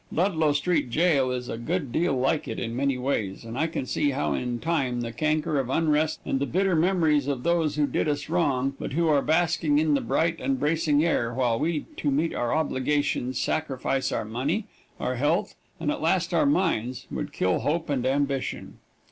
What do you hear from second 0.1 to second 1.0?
Ludlow Street